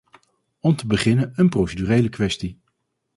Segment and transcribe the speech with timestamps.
[0.59, 2.59] Om te beginnen een procedurele kwestie.